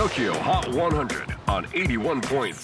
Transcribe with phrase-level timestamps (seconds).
[0.00, 2.54] TOKYO HOT 100 on 81.3 J-WAVE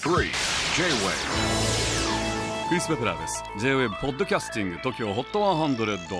[2.67, 3.43] クリス・ベプラーです。
[3.59, 6.17] J-WAVE ポッドキャスティング TOKYO HOT 100、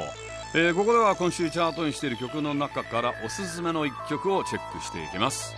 [0.53, 5.55] えー、ここでは今週チャートにしている曲の中からおすすめの一曲をチェックしていきます。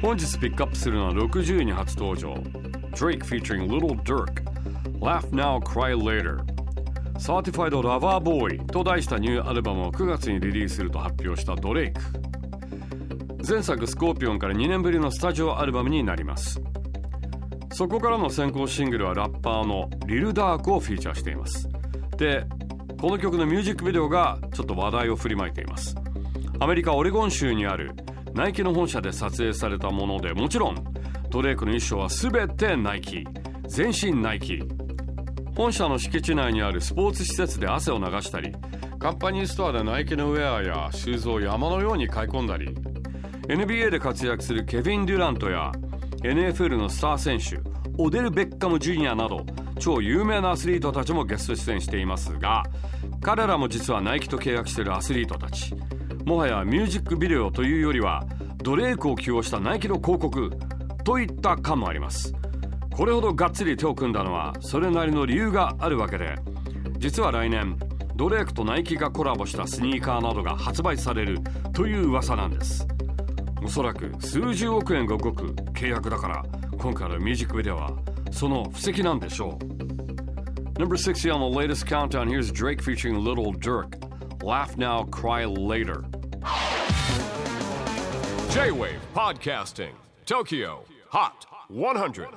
[0.00, 2.32] 本日ピックアップするのは60位に初登場。
[2.94, 4.42] Drake featuring Little Dirk
[4.98, 6.38] Laugh Now Cry Later
[7.18, 12.00] Certified Lover Boy と題したニューアルバムを9月にリリースすると発表したドレイク。
[13.46, 16.60] 前作スコーピオンから2年ぶりのスタジオアルバムになります。
[17.72, 21.68] そこからの先行シングルはラッパーのリル・ダークをフィーチャーしています。
[22.16, 22.44] で
[23.00, 25.96] この曲のミュージックビデオがちょっと話題を振りまいています。
[26.60, 27.90] アメリカオレゴン州にある
[28.32, 30.76] ナイキの本社で撮影されたものでもちろん
[31.28, 33.26] ドレイクの衣装は全てナイキ。
[33.66, 34.60] 全身ナイキ。
[35.56, 38.52] 本社の敷地内にあるスポーツ施設で汗を流したり
[38.98, 42.74] カンパニーストアでナイキのウェアやシューズを山のように買い込んだり
[43.52, 45.72] NBA で活躍するケビン・デュラントや
[46.22, 47.60] NFL のスター選手
[47.98, 49.44] オデル・ベッカム・ジュニアなど
[49.78, 52.62] 超有名なアスリートたちもゲスト出演していますが
[53.20, 55.74] 彼らも実はナイキと契約しているアスリートたち。
[56.24, 58.24] もはやミュージックビデオというよりは
[58.62, 60.50] ドレイクを起用したナイキの広告
[61.04, 62.32] といった感もあります。
[62.90, 66.36] これほどがっつり手を組んだのはそれなりの理由があるわけで
[66.98, 67.78] 実は来年
[68.16, 71.38] ドレイクとナイキがコラボしたスニーカーなどが発売される
[71.72, 72.86] という噂なんです。
[73.63, 76.43] おそらく数十億円が動く契約だから
[76.77, 77.91] 今回のミュージックビデオは
[78.31, 79.77] その布石なんでしょう
[80.79, 83.97] Number 60 on the latest countdown here's Drake featuring Little Dirk
[84.43, 86.03] Laugh Now Cry Later
[88.51, 89.93] J-WAVE PODCASTING
[90.25, 92.27] TOKYO HOT 100